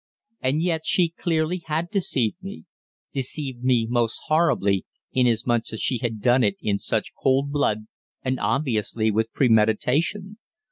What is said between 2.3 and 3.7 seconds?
me, deceived